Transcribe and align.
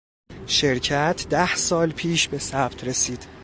شرکت 0.47 1.25
ده 1.29 1.55
سال 1.55 1.91
پیش 1.91 2.27
به 2.27 2.37
ثبت 2.39 2.83
رسید. 2.83 3.25